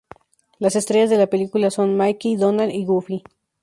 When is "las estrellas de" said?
0.57-1.17